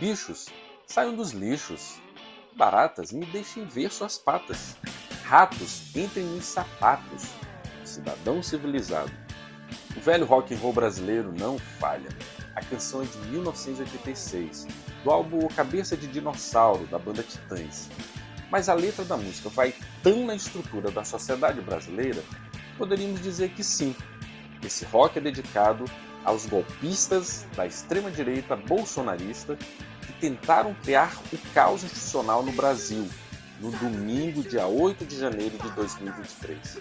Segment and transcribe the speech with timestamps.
[0.00, 0.46] Bichos,
[0.86, 1.96] saiam dos lixos.
[2.56, 4.76] Baratas, me deixem ver suas patas.
[5.24, 7.24] Ratos, entrem nos sapatos.
[7.84, 9.10] Cidadão civilizado.
[9.96, 12.08] O velho rock and roll brasileiro não falha.
[12.54, 14.68] A canção é de 1986,
[15.02, 17.88] do álbum Cabeça de Dinossauro, da banda Titãs.
[18.52, 22.22] Mas a letra da música vai tão na estrutura da sociedade brasileira,
[22.76, 23.96] poderíamos dizer que sim.
[24.64, 25.84] Esse rock é dedicado
[26.24, 29.58] aos golpistas da extrema-direita bolsonarista
[30.08, 33.06] que tentaram criar o caos institucional no Brasil
[33.60, 36.78] no domingo, dia 8 de janeiro de 2023.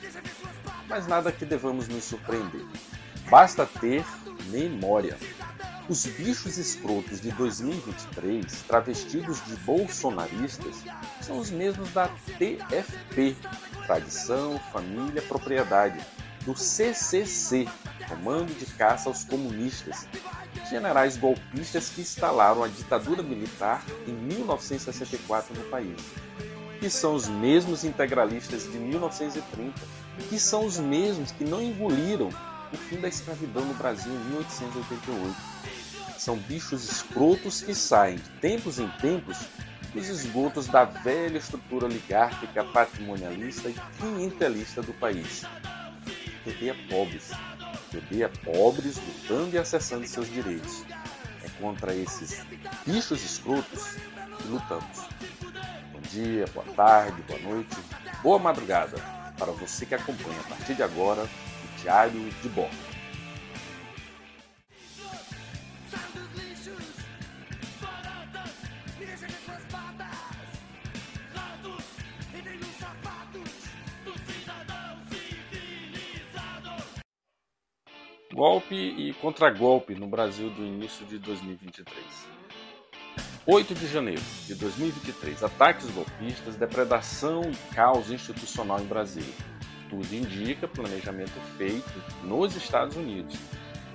[0.87, 2.65] Mas nada que devamos nos surpreender.
[3.29, 4.05] Basta ter
[4.49, 5.17] memória.
[5.89, 10.75] Os bichos escrotos de 2023, travestidos de bolsonaristas,
[11.21, 13.35] são os mesmos da TFP
[13.85, 15.99] Tradição, Família, Propriedade
[16.45, 17.67] do CCC
[18.07, 20.07] Comando de Caça aos Comunistas
[20.69, 25.97] generais golpistas que instalaram a ditadura militar em 1964 no país,
[26.79, 29.73] que são os mesmos integralistas de 1930,
[30.29, 32.29] que são os mesmos que não engoliram
[32.71, 35.57] o fim da escravidão no Brasil em 1888
[36.27, 39.37] são bichos escrotos que saem de tempos em tempos
[39.93, 45.43] dos esgotos da velha estrutura oligárquica, patrimonialista e clientelista do país.
[46.45, 47.31] Rodeia pobres,
[47.93, 50.83] rodeia pobres lutando e acessando seus direitos.
[51.43, 52.45] É contra esses
[52.85, 53.95] bichos escrotos
[54.37, 54.97] que lutamos.
[55.91, 57.75] Bom dia, boa tarde, boa noite,
[58.21, 58.97] boa madrugada
[59.37, 62.86] para você que acompanha a partir de agora o Diário de Bordo.
[78.67, 82.05] Golpe e contragolpe no Brasil do início de 2023.
[83.45, 85.41] 8 de janeiro de 2023.
[85.41, 89.33] Ataques golpistas, depredação e caos institucional em Brasília.
[89.89, 91.93] Tudo indica planejamento feito
[92.25, 93.37] nos Estados Unidos.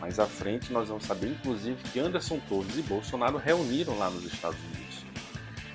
[0.01, 4.25] Mais à frente nós vamos saber, inclusive, que Anderson Torres e Bolsonaro reuniram lá nos
[4.25, 5.05] Estados Unidos.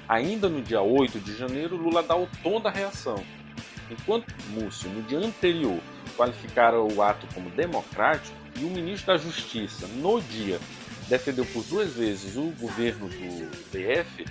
[0.10, 3.24] Ainda no dia 8 de janeiro, Lula dá o tom da reação.
[3.92, 5.80] Enquanto Múcio, no dia anterior,
[6.18, 10.60] qualificara o ato como democrático, e o ministro da Justiça, no dia,
[11.08, 14.26] defendeu por duas vezes o governo do DF,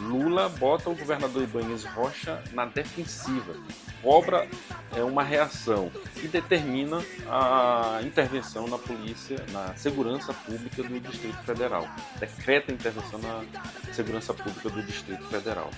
[0.00, 3.54] Lula bota o governador Ibanez Rocha na defensiva,
[4.02, 4.46] cobra
[4.94, 5.90] é, uma reação
[6.22, 11.88] e determina a intervenção na polícia, na segurança pública do Distrito Federal.
[12.18, 13.44] Decreta a intervenção na
[13.92, 15.70] segurança pública do Distrito Federal.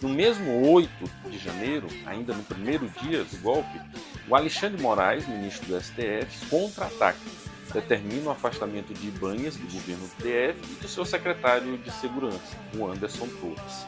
[0.00, 0.90] No mesmo 8
[1.28, 3.80] de janeiro, ainda no primeiro dia do golpe,
[4.28, 7.18] o Alexandre Moraes, ministro do STF, contra-ataca
[7.80, 12.56] determina o afastamento de Ibanhas do governo do DF e do seu secretário de segurança,
[12.74, 13.86] o Anderson Torres,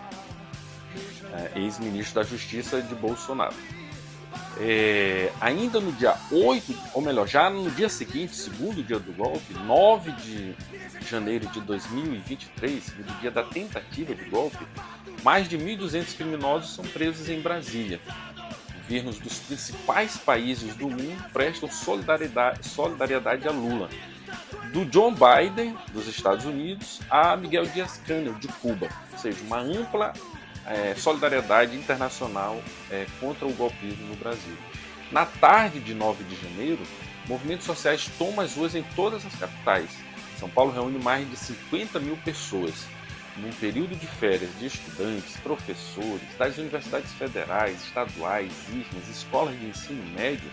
[1.33, 3.55] é, ex-ministro da Justiça de Bolsonaro.
[4.61, 9.55] É, ainda no dia 8, ou melhor, já no dia seguinte, segundo dia do golpe,
[9.55, 10.55] 9 de
[11.09, 14.59] janeiro de 2023, segundo dia da tentativa de golpe,
[15.23, 18.01] mais de 1.200 criminosos são presos em Brasília,
[18.89, 23.91] governos dos principais países do mundo prestam solidariedade, solidariedade a Lula.
[24.73, 28.89] Do John Biden, dos Estados Unidos, a Miguel Dias-Canel, de Cuba.
[29.13, 30.15] Ou seja, uma ampla
[30.67, 32.59] é, solidariedade internacional
[32.91, 34.57] é, contra o golpismo no Brasil.
[35.13, 36.83] Na tarde de 9 de janeiro,
[37.27, 39.91] movimentos sociais tomam as ruas em todas as capitais.
[40.39, 42.87] São Paulo reúne mais de 50 mil pessoas
[43.39, 50.05] num período de férias de estudantes, professores das universidades federais, estaduais, IFMAs, escolas de ensino
[50.15, 50.51] médio,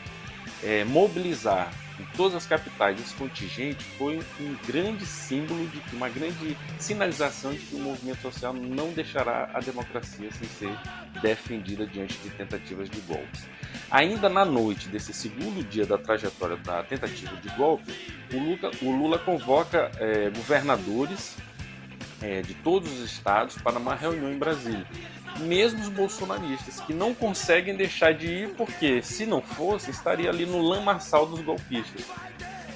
[0.64, 6.58] é, mobilizar em todas as capitais esse contingente foi um grande símbolo de uma grande
[6.78, 10.78] sinalização de que o movimento social não deixará a democracia sem ser
[11.22, 13.46] defendida diante de tentativas de golpes.
[13.90, 17.94] Ainda na noite desse segundo dia da trajetória da tentativa de golpe,
[18.34, 21.38] o Lula, o Lula convoca é, governadores
[22.22, 24.86] é, de todos os estados para uma reunião em Brasília.
[25.40, 30.46] Mesmo os bolsonaristas, que não conseguem deixar de ir, porque se não fosse, estaria ali
[30.46, 32.06] no lamaçal dos golpistas.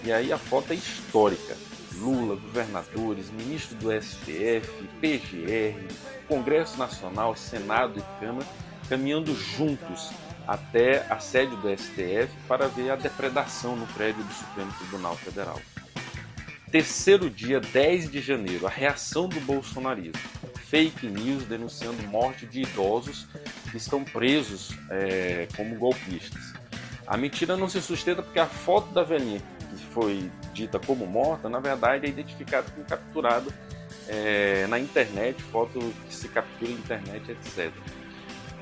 [0.03, 1.55] E aí a foto é histórica.
[1.95, 5.77] Lula, governadores, ministro do STF, PGR,
[6.27, 8.47] Congresso Nacional, Senado e Câmara
[8.89, 10.09] caminhando juntos
[10.47, 15.61] até a sede do STF para ver a depredação no prédio do Supremo Tribunal Federal.
[16.71, 20.21] Terceiro dia, 10 de janeiro, a reação do bolsonarismo.
[20.67, 23.25] Fake news denunciando morte de idosos
[23.71, 26.53] que estão presos é, como golpistas.
[27.07, 31.49] A mentira não se sustenta porque a foto da velhinha que foi dita como morta,
[31.49, 33.51] na verdade, é identificada como capturada
[34.07, 37.73] é, na internet, foto que se captura na internet, etc.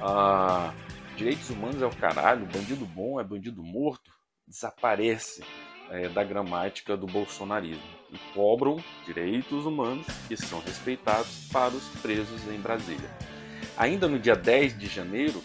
[0.02, 0.74] Ah,
[1.18, 4.10] direitos humanos é o caralho, bandido bom é bandido morto,
[4.48, 5.44] desaparece
[5.90, 12.42] é, da gramática do bolsonarismo e cobram direitos humanos que são respeitados para os presos
[12.48, 13.10] em Brasília.
[13.78, 15.42] Ainda no dia 10 de janeiro,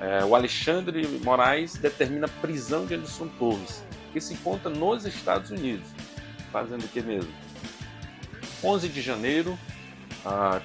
[0.00, 5.50] é, o Alexandre Moraes determina a prisão de Anderson Torres, que se encontra nos Estados
[5.50, 5.88] Unidos.
[6.52, 7.32] Fazendo o que mesmo?
[8.62, 9.58] 11 de janeiro,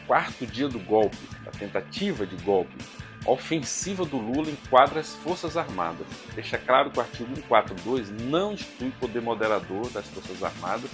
[0.08, 2.76] quarto dia do golpe, da tentativa de golpe,
[3.26, 6.08] a ofensiva do Lula enquadra as Forças Armadas.
[6.34, 10.90] Deixa claro que o artigo 142 não institui poder moderador das Forças Armadas,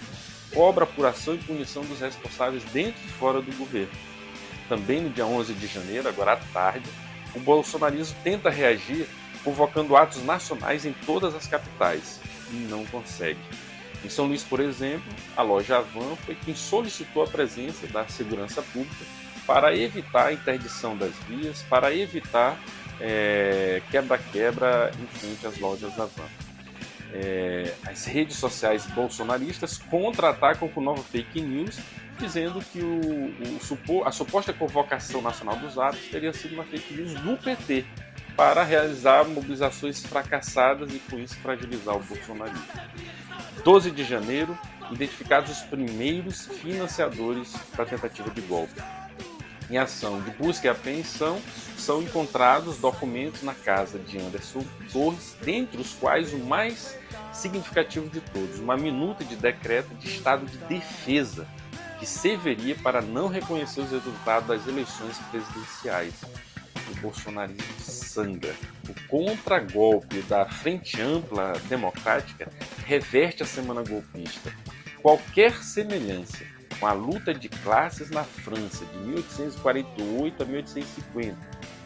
[0.54, 3.92] cobra apuração e punição dos responsáveis dentro e fora do governo.
[4.68, 6.90] Também no dia 11 de janeiro, agora à tarde,
[7.36, 9.08] o bolsonarismo tenta reagir
[9.44, 12.20] convocando atos nacionais em todas as capitais
[12.52, 13.40] e não consegue.
[14.04, 18.62] Em São Luís, por exemplo, a loja Avan foi quem solicitou a presença da segurança
[18.62, 19.06] pública
[19.46, 22.60] para evitar a interdição das vias, para evitar
[23.00, 26.47] é, quebra-quebra em frente às lojas da Van.
[27.14, 31.80] É, as redes sociais bolsonaristas contra-atacam com nova fake news,
[32.20, 37.14] dizendo que o, o, a suposta convocação nacional dos atos teria sido uma fake news
[37.14, 37.86] do PT
[38.36, 42.66] para realizar mobilizações fracassadas e com isso fragilizar o bolsonarismo.
[43.64, 44.58] 12 de janeiro,
[44.92, 48.80] identificados os primeiros financiadores da tentativa de golpe
[49.70, 51.42] em ação de busca e apreensão,
[51.78, 56.98] são encontrados documentos na casa de Anderson Torres, dentre os quais o mais
[57.34, 61.48] significativo de todos, uma minuta de decreto de estado de defesa,
[62.00, 66.14] que serviria para não reconhecer os resultados das eleições presidenciais.
[66.90, 68.56] O bolsonarismo sangra.
[68.88, 72.50] O contragolpe da Frente Ampla Democrática
[72.86, 74.54] reverte a semana golpista.
[75.02, 76.46] Qualquer semelhança
[76.80, 81.38] com a luta de classes na França de 1848 a 1850,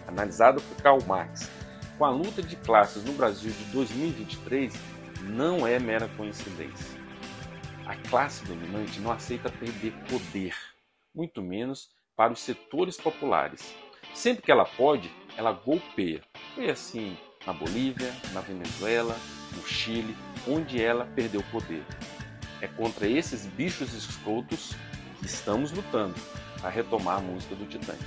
[0.07, 1.49] analisada por Karl Marx,
[1.97, 4.73] com a luta de classes no Brasil de 2023,
[5.21, 6.99] não é mera coincidência.
[7.85, 10.55] A classe dominante não aceita perder poder,
[11.13, 13.75] muito menos para os setores populares.
[14.13, 16.21] Sempre que ela pode, ela golpeia.
[16.55, 19.15] Foi assim na Bolívia, na Venezuela,
[19.55, 20.15] no Chile,
[20.47, 21.83] onde ela perdeu poder.
[22.61, 24.75] É contra esses bichos escrotos
[25.19, 26.15] que estamos lutando
[26.63, 27.97] a retomar a música do Titãs.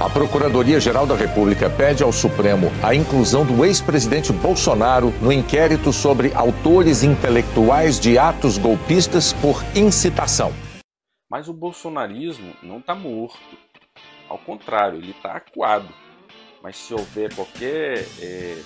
[0.00, 6.34] A Procuradoria-Geral da República pede ao Supremo a inclusão do ex-presidente Bolsonaro no inquérito sobre
[6.34, 10.52] autores intelectuais de atos golpistas por incitação.
[11.30, 13.38] Mas o bolsonarismo não está morto.
[14.28, 15.88] Ao contrário, ele está acuado.
[16.60, 18.58] Mas se houver qualquer é,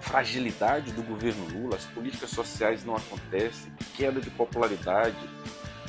[0.00, 5.16] fragilidade do governo Lula, as políticas sociais não acontecem, queda de popularidade,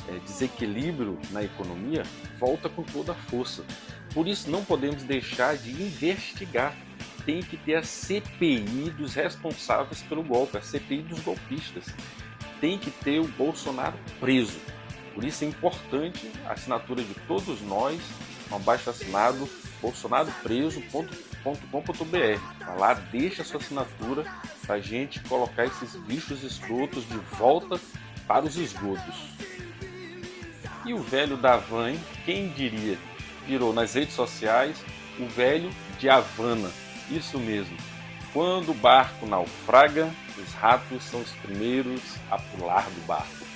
[0.08, 2.02] é, desequilíbrio na economia,
[2.38, 3.64] volta com toda a força.
[4.14, 6.74] Por isso, não podemos deixar de investigar.
[7.24, 11.86] Tem que ter a CPI dos responsáveis pelo golpe, a CPI dos golpistas.
[12.60, 14.58] Tem que ter o Bolsonaro preso.
[15.12, 18.00] Por isso é importante a assinatura de todos nós,
[18.50, 19.48] um abaixo assinado
[19.82, 22.64] bolsonaropreso.com.br.
[22.64, 24.24] Vai lá, deixa sua assinatura
[24.64, 27.80] para a gente colocar esses bichos escrotos de volta
[28.26, 29.36] para os esgotos.
[30.86, 32.96] E o velho da van, quem diria?
[33.46, 34.84] virou nas redes sociais
[35.18, 36.70] o velho de Havana.
[37.10, 37.76] Isso mesmo.
[38.32, 43.46] Quando o barco naufraga, os ratos são os primeiros a pular do barco.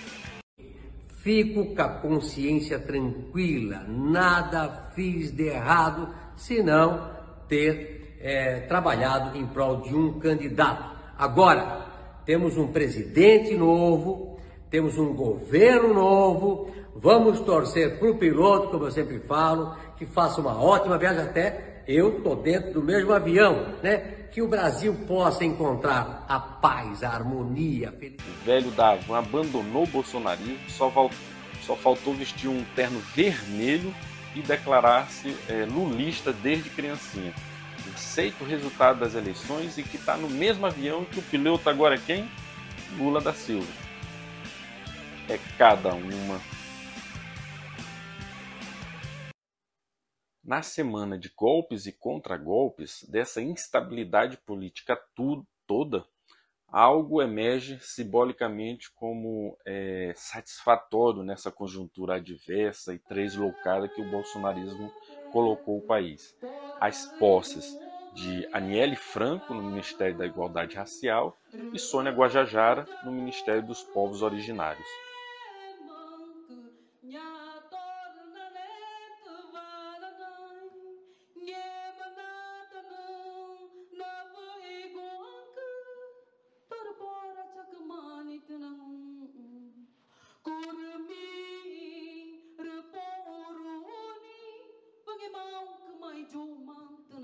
[1.22, 7.10] Fico com a consciência tranquila, nada fiz de errado, senão
[7.46, 10.96] ter é, trabalhado em prol de um candidato.
[11.18, 11.86] Agora,
[12.24, 16.72] temos um presidente novo, temos um governo novo,
[17.02, 21.82] Vamos torcer para o piloto, como eu sempre falo, que faça uma ótima viagem até
[21.88, 23.96] eu estou dentro do mesmo avião, né?
[24.30, 28.30] Que o Brasil possa encontrar a paz, a harmonia, a felicidade.
[28.30, 30.92] O velho Davan abandonou o bolsonarismo, só,
[31.62, 33.94] só faltou vestir um terno vermelho
[34.36, 37.32] e declarar-se é, lulista desde criancinha.
[37.94, 41.94] Aceita o resultado das eleições e que está no mesmo avião que o piloto agora
[41.94, 42.30] é quem?
[42.98, 43.72] Lula da Silva.
[45.30, 46.38] É cada uma
[50.42, 56.04] Na semana de golpes e contragolpes, dessa instabilidade política tudo, toda,
[56.66, 64.90] algo emerge simbolicamente como é, satisfatório nessa conjuntura adversa e tresloucada que o bolsonarismo
[65.32, 66.34] colocou o país.
[66.80, 67.76] As posses
[68.14, 71.38] de Aniele Franco no Ministério da Igualdade Racial
[71.72, 74.88] e Sônia Guajajara no Ministério dos Povos Originários.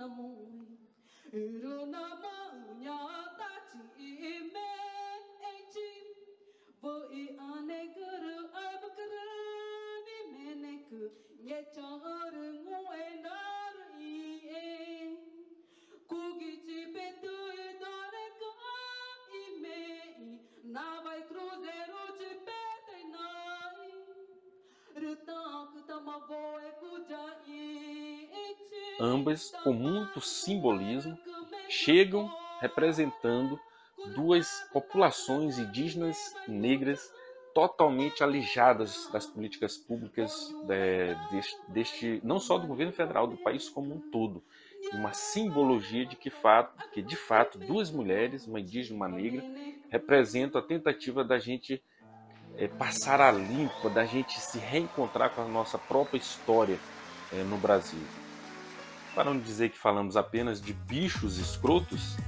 [0.07, 0.47] 那母
[1.33, 2.93] 哎，如那母呀
[3.37, 3.83] 大姐
[4.41, 4.61] 妹
[5.69, 5.81] 姐，
[6.81, 8.07] 我一阿那个
[8.53, 9.03] 阿不个
[10.07, 11.11] 你妹那个
[11.43, 11.99] 也叫
[12.31, 12.66] 人。
[29.01, 31.19] Ambas com muito simbolismo,
[31.69, 33.59] chegam representando
[34.15, 37.13] duas populações indígenas negras
[37.55, 43.67] totalmente alijadas das políticas públicas de, deste, deste, não só do governo federal, do país
[43.69, 44.45] como um todo.
[44.93, 49.43] Uma simbologia de que, fato, que de fato duas mulheres, uma indígena e uma negra,
[49.89, 51.83] representam a tentativa da gente
[52.59, 56.79] é, passar a limpa, da gente se reencontrar com a nossa própria história
[57.33, 58.26] é, no Brasil.
[59.17, 62.19] Para não dizer que falamos apenas de bichos escrotos,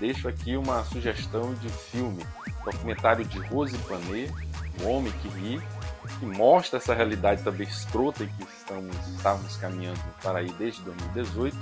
[0.00, 2.26] deixo aqui uma sugestão de filme,
[2.64, 4.32] documentário de Rose Panet,
[4.82, 5.62] O Homem que Ri,
[6.18, 11.56] que mostra essa realidade também escrota em que estamos, estávamos caminhando para aí desde 2018,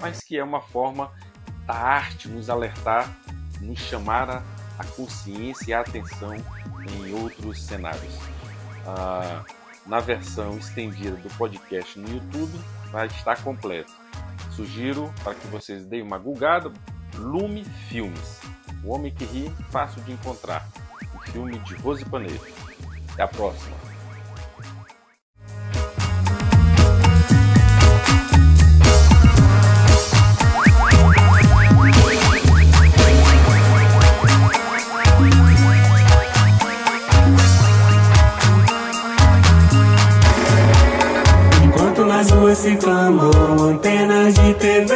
[0.00, 1.12] mas que é uma forma
[1.66, 3.14] da arte nos alertar,
[3.60, 4.42] nos chamar a,
[4.78, 8.14] a consciência e a atenção em outros cenários.
[8.86, 9.44] Ah,
[9.84, 12.58] na versão estendida do podcast no YouTube,
[12.90, 13.92] vai estar completo.
[14.50, 16.72] Sugiro para que vocês deem uma gulgada,
[17.16, 18.40] Lume Filmes.
[18.84, 20.68] O Homem que Ri, fácil de encontrar.
[21.14, 22.40] O filme de Rose Paneiro.
[23.12, 23.87] Até a próxima.
[42.68, 43.30] Se clamam
[43.70, 44.94] antenas de TV,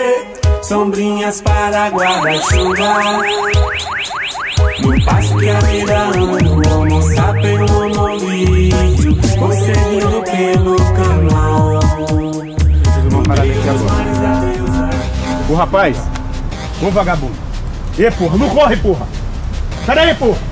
[0.63, 3.23] sombrinhas para guarda-chuva.
[4.83, 8.19] No passo que a vida anda, o homo sapien, o homo
[9.39, 11.81] conseguindo pelo canal.
[15.49, 15.97] Ô rapaz,
[16.83, 17.37] ô vagabundo.
[17.99, 19.07] E porra, não corre, porra!
[19.87, 20.52] Sai daí, porra!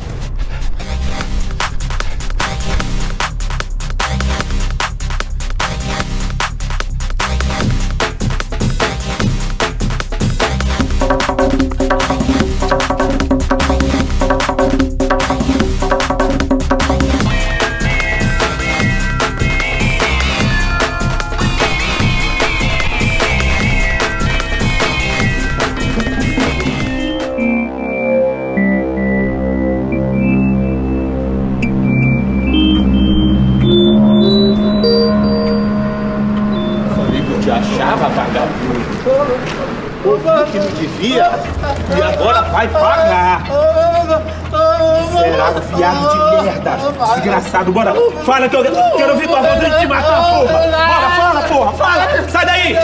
[47.15, 47.73] Desgraçado.
[47.73, 48.62] Bora, fala que eu
[48.97, 50.53] quero ouvir tua voz antes de te matar, porra.
[50.53, 52.29] Bora, fala, porra, fala.
[52.29, 52.79] Sai daí.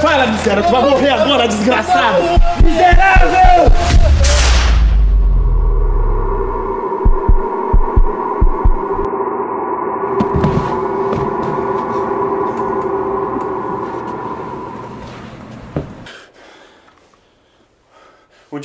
[0.00, 2.22] Fala, miséria, tu vai morrer agora, desgraçado.
[2.62, 3.95] Miserável!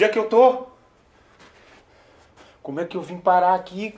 [0.01, 0.65] Onde é que eu tô?
[2.63, 3.93] Como é que eu vim parar aqui?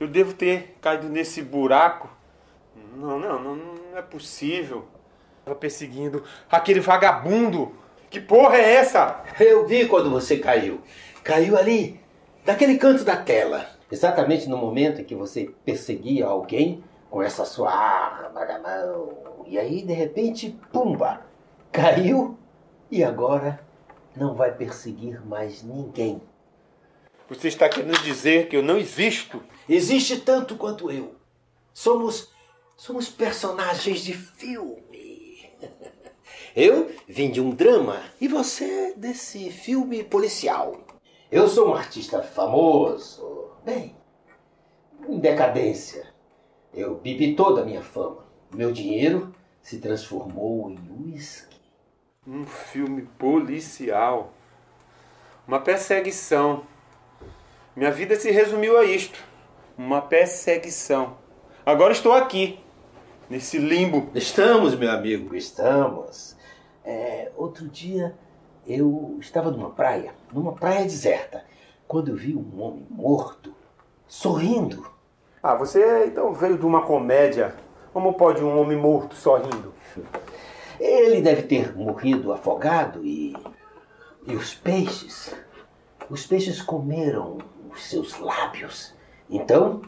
[0.00, 2.08] Eu devo ter caído nesse buraco.
[2.96, 4.86] Não, não, não, não é possível.
[5.44, 7.76] Tava perseguindo aquele vagabundo.
[8.08, 9.22] Que porra é essa?
[9.38, 10.80] Eu vi quando você caiu.
[11.22, 12.00] Caiu ali,
[12.42, 13.66] daquele canto da tela.
[13.90, 19.44] Exatamente no momento em que você perseguia alguém com essa sua arma na mão.
[19.46, 21.20] E aí, de repente, pumba!
[21.70, 22.38] Caiu
[22.90, 23.60] e agora
[24.16, 26.22] não vai perseguir mais ninguém.
[27.28, 29.42] Você está querendo dizer que eu não existo?
[29.68, 31.14] Existe tanto quanto eu.
[31.72, 32.30] Somos
[32.76, 35.50] somos personagens de filme.
[36.54, 40.78] Eu vim de um drama e você desse filme policial.
[41.30, 43.96] Eu sou um artista famoso, bem,
[45.08, 46.12] em decadência.
[46.74, 48.26] Eu bebi toda a minha fama.
[48.52, 51.51] Meu dinheiro se transformou em uísque.
[52.24, 54.32] Um filme policial.
[55.46, 56.62] Uma perseguição.
[57.74, 59.18] Minha vida se resumiu a isto.
[59.76, 61.16] Uma perseguição.
[61.66, 62.60] Agora estou aqui,
[63.28, 64.08] nesse limbo.
[64.14, 66.36] Estamos, meu amigo, estamos.
[66.84, 68.14] É, outro dia
[68.64, 71.44] eu estava numa praia, numa praia deserta,
[71.88, 73.52] quando eu vi um homem morto,
[74.06, 74.88] sorrindo.
[75.42, 77.56] Ah, você então veio de uma comédia.
[77.92, 79.74] Como pode um homem morto sorrindo?
[80.82, 83.36] Ele deve ter morrido afogado e.
[84.26, 85.32] E os peixes?
[86.10, 87.38] Os peixes comeram
[87.70, 88.92] os seus lábios.
[89.30, 89.80] Então,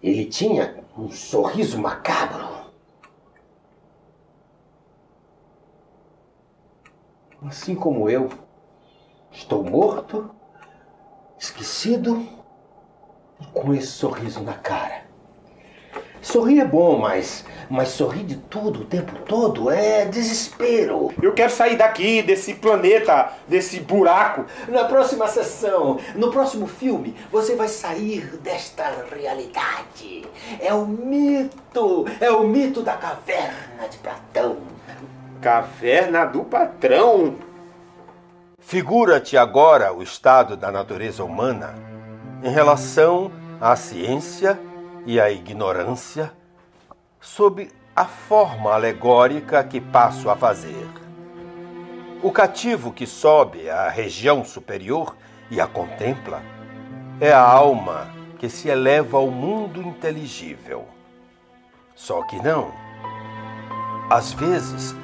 [0.00, 2.70] ele tinha um sorriso macabro.
[7.42, 8.30] Assim como eu,
[9.32, 10.30] estou morto,
[11.38, 12.24] esquecido
[13.40, 14.99] e com esse sorriso na cara.
[16.30, 21.12] Sorrir é bom, mas, mas sorrir de tudo o tempo todo é desespero.
[21.20, 24.46] Eu quero sair daqui, desse planeta, desse buraco.
[24.68, 30.24] Na próxima sessão, no próximo filme, você vai sair desta realidade.
[30.60, 34.58] É o mito, é o mito da caverna de Platão.
[35.40, 37.34] Caverna do patrão.
[38.60, 41.74] Figura-te agora o estado da natureza humana
[42.44, 44.69] em relação à ciência
[45.06, 46.32] e à ignorância
[47.20, 50.88] sob a forma alegórica que passo a fazer.
[52.22, 55.16] O cativo que sobe à região superior
[55.50, 56.42] e a contempla
[57.20, 60.86] é a alma que se eleva ao mundo inteligível.
[61.94, 62.72] Só que não.
[64.08, 64.94] Às vezes,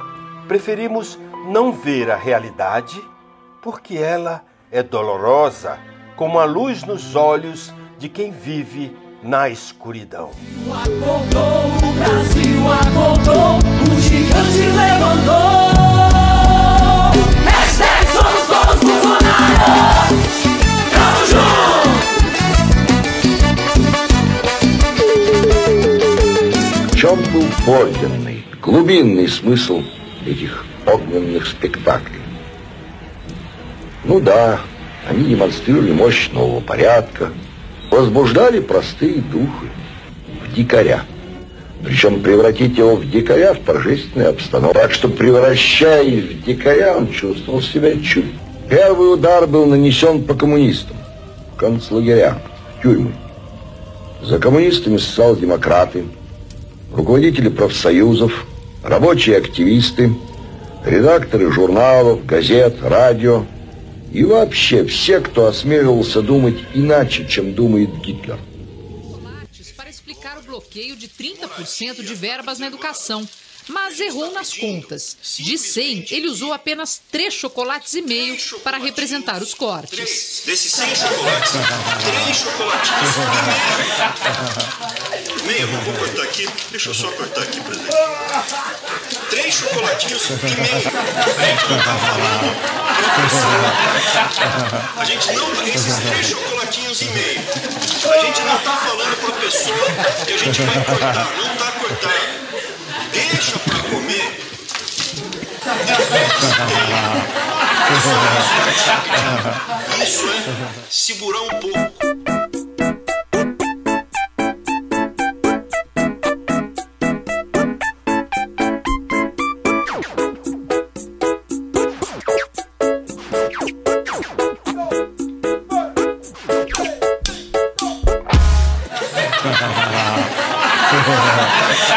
[0.49, 2.99] preferimos não ver a realidade
[3.63, 5.79] porque ela é dolorosa
[6.17, 10.31] como a luz nos olhos de quem vive na escuridão.
[10.71, 15.67] Acordou, o Brasil acordou, o gigante levantou.
[26.97, 29.83] Чем был подлинный, глубинный смысл
[30.25, 32.23] этих огненных спектаклей?
[34.05, 34.61] Ну да,
[35.09, 37.33] они демонстрировали мощь нового порядка,
[37.91, 39.71] возбуждали простые духи
[40.45, 41.03] в дикаря.
[41.85, 44.79] Причем превратить его в дикаря в торжественной обстановке.
[44.79, 48.27] Так что, превращаясь в дикаря, он чувствовал себя чуть.
[48.69, 50.97] Первый удар был нанесен по коммунистам,
[51.55, 52.39] в концлагеря,
[52.79, 53.13] в тюрьмы.
[54.23, 56.05] За коммунистами социал-демократы,
[56.93, 58.47] руководители профсоюзов,
[58.83, 60.13] рабочие активисты,
[60.85, 63.45] редакторы журналов, газет, радио
[64.12, 68.40] и вообще все, кто осмеливался думать иначе, чем думает Гитлер.
[69.62, 73.28] chocolates para explicar o bloqueio de 30% de verbas na educação.
[73.68, 75.16] Mas errou nas contas.
[75.38, 80.44] De 100, ele usou apenas 3 chocolates e meio para representar os cortes.
[80.46, 81.52] Desses 100 chocolates,
[82.26, 83.20] 3 chocolatinhos e
[85.46, 85.46] meio.
[85.46, 86.48] Meio, eu vou cortar aqui.
[86.72, 87.96] Deixa eu só cortar aqui, presidente.
[89.31, 90.91] 3 chocolatinhos e meio.
[94.97, 95.65] A gente não tá.
[95.67, 97.41] Esses 3 chocolatinhos e meio.
[97.41, 99.87] A gente não tá falando pra pessoa
[100.27, 101.27] que a gente vai cortar.
[101.37, 102.15] Não tá cortado.
[103.13, 104.41] Deixa pra comer.
[110.03, 110.33] Isso é
[110.91, 112.36] segurar um pouco.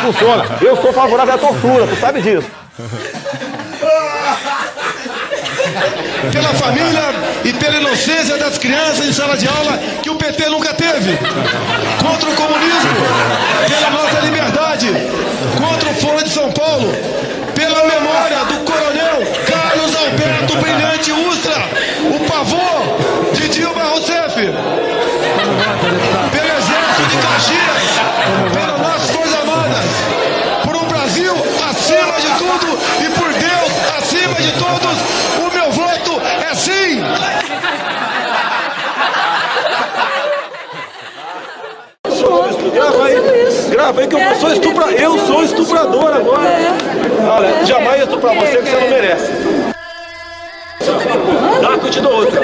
[0.01, 0.45] Funciona.
[0.61, 2.47] Eu sou favorável à tortura, tu sabe disso.
[6.31, 10.73] pela família e pela inocência das crianças em sala de aula que o PT nunca
[10.73, 11.17] teve.
[12.01, 12.89] Contra o comunismo,
[13.67, 14.87] pela nossa liberdade.
[15.57, 16.91] Contra o Foro de São Paulo,
[17.55, 21.55] pela memória do coronel Carlos Alberto Brilhante Ustra,
[22.13, 24.35] o pavor de Dilma Rousseff.
[26.31, 27.99] Pelo Exército de Caxias,
[28.81, 29.85] nossas Forças Armadas.
[30.63, 31.33] Por um Brasil
[31.69, 34.97] acima de tudo e por Deus acima de todos,
[35.37, 37.03] o meu voto é sim!
[43.95, 44.93] Bem que eu sou estuprador.
[44.93, 46.45] Eu sou estuprador agora.
[47.27, 49.31] Olha, jamais estuprar você que você não merece.
[51.59, 52.39] Dá que eu te dou outra.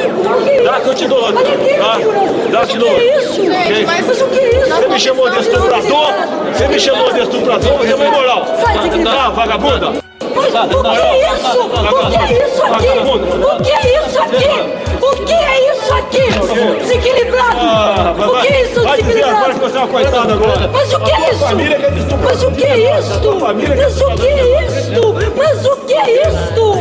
[0.64, 1.44] Dá que eu te dou outra.
[1.44, 1.50] Dá,
[2.52, 3.06] dá que eu te dou outra.
[4.66, 6.14] Você me chamou de estuprador?
[6.52, 7.78] Você me chamou de estuprador?
[7.78, 8.46] Você é moral.
[9.04, 9.90] Tá, vagabunda?
[9.90, 10.32] O
[10.90, 11.62] que é isso?
[11.62, 11.70] O
[12.10, 12.90] que é isso aqui?
[13.46, 14.50] O que é isso aqui?
[15.02, 15.65] O que é isso
[16.22, 16.80] aqui?
[16.80, 18.22] Desequilibrado!
[18.22, 20.68] O que é isso, Vai dizer agora que você é uma coitada agora.
[20.68, 21.46] Mas o que é isso?
[21.48, 22.16] que.
[22.24, 23.20] Mas o que é isto?
[23.20, 25.16] que Mas o que é isto?
[25.36, 26.76] Mas o que é isto?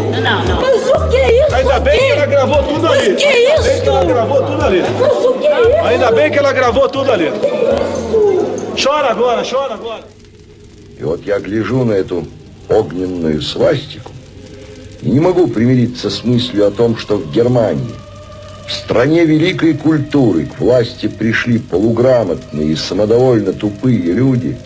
[0.61, 1.55] Mas o que é isso?
[1.55, 3.11] Ainda bem que ela gravou tudo ali.
[3.11, 4.07] Mas que é que ela isto?
[4.07, 4.83] gravou tudo ali.
[5.01, 5.87] Mas o que é isso?
[5.87, 7.31] Ainda bem que ela gravou tudo ali.
[8.83, 10.03] Chora agora, chora agora.
[10.99, 12.25] И вот я гляжу на эту
[12.69, 14.13] огненную свастику
[15.03, 17.95] и не могу примириться с мыслью о том, что в Германии,
[18.67, 24.57] в стране великой культуры, к власти пришли полуграмотные и самодовольно тупые люди,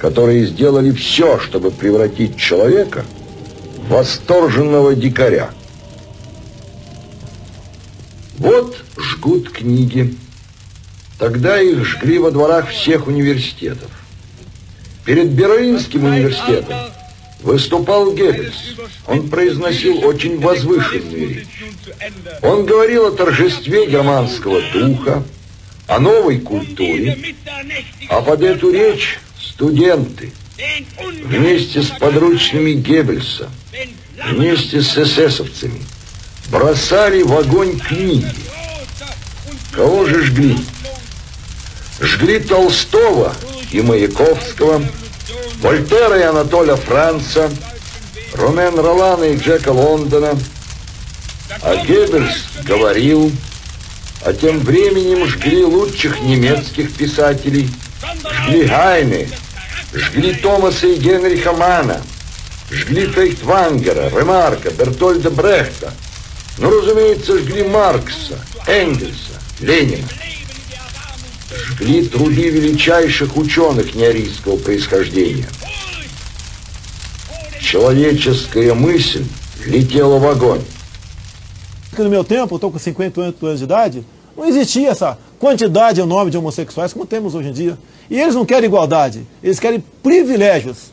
[0.00, 3.04] которые сделали все, чтобы превратить человека
[3.76, 5.50] в восторженного дикаря.
[8.38, 10.16] Вот жгут книги.
[11.18, 13.90] Тогда их жгли во дворах всех университетов.
[15.04, 16.76] Перед Берлинским университетом
[17.42, 18.76] выступал Геббельс.
[19.06, 21.46] Он произносил очень возвышенную речь.
[22.42, 25.22] Он говорил о торжестве германского духа,
[25.86, 27.34] о новой культуре,
[28.08, 30.32] а под эту речь студенты
[31.24, 33.50] вместе с подручными Геббельса,
[34.30, 35.82] вместе с эсэсовцами
[36.50, 38.26] бросали в огонь книги.
[39.72, 40.56] Кого же жгли?
[42.00, 43.34] Жгли Толстого
[43.70, 44.82] и Маяковского,
[45.62, 47.48] Вольтера и Анатоля Франца,
[48.34, 50.36] Ромен Ролана и Джека Лондона.
[51.62, 53.30] А Геббельс говорил,
[54.24, 57.70] а тем временем жгли лучших немецких писателей,
[58.24, 59.28] жгли Гайне,
[59.94, 62.00] жгли Томаса и Генриха Мана,
[62.68, 65.92] жгли Фейхтвангера, Ремарка, Бертольда Брехта,
[66.58, 70.08] ну, разумеется, жгли Маркса, Энгельса, Ленина.
[71.61, 75.47] Жгли труды величайших ученых неарийского происхождения.
[77.61, 79.25] Человеческая мысль
[79.65, 80.61] летела в огонь.
[81.97, 84.05] que no meu tempo, eu estou com 58 anos de idade,
[84.37, 87.77] não existia essa quantidade enorme de homossexuais como temos hoje em dia.
[88.07, 90.91] E eles não querem igualdade, eles querem privilégios.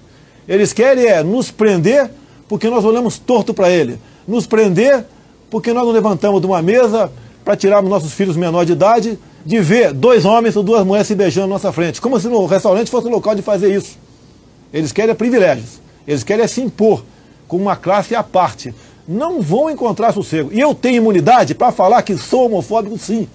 [0.48, 2.10] Eles querem é, nos prender
[2.48, 3.98] porque nós olhamos torto para ele.
[4.26, 5.04] Nos prender
[5.50, 7.12] porque nós não levantamos de uma mesa
[7.49, 11.15] para tirarmos nossos filhos menores de idade de ver dois homens ou duas mulheres se
[11.15, 11.99] beijando na nossa frente.
[11.99, 13.97] Como se no restaurante fosse o local de fazer isso.
[14.71, 15.81] Eles querem privilégios.
[16.07, 17.03] Eles querem se impor
[17.47, 18.71] com uma classe à parte.
[19.07, 20.51] Não vão encontrar sossego.
[20.53, 23.27] E eu tenho imunidade para falar que sou homofóbico, sim.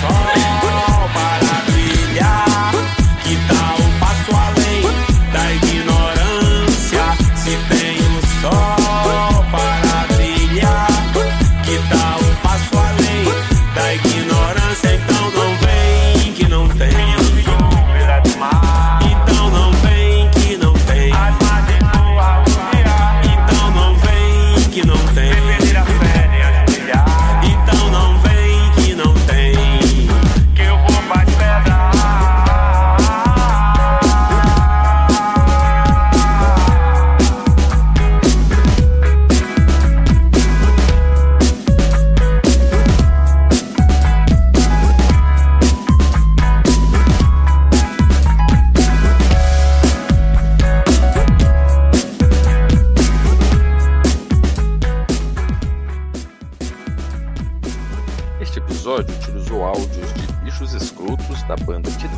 [0.00, 1.53] sol para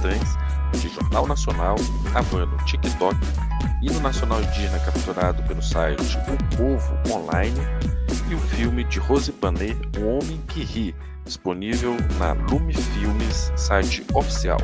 [0.06, 0.38] Titãs,
[0.80, 1.76] de Jornal Nacional,
[2.14, 3.16] Havano TikTok,
[3.82, 7.58] hino nacional indígena capturado pelo site O Povo Online
[8.30, 14.04] e o filme de Rose Panet, O Homem que Ri, disponível na Lume Filmes, site
[14.14, 14.58] oficial.